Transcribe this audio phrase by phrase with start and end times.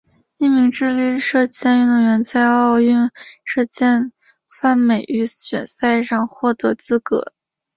[0.37, 3.11] 一名智利射箭运动员在奥运
[3.43, 4.11] 射箭
[4.49, 7.33] 泛美预选赛上获得资格。